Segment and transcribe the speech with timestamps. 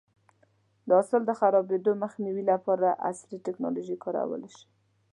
[0.87, 4.65] د حاصل د خرابېدو مخنیوی لپاره عصري ټکنالوژي کارول شي.